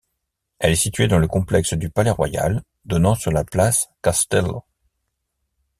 [0.57, 4.63] Elle est située dans le complexe du Palais royal, donnant sur la place Castello.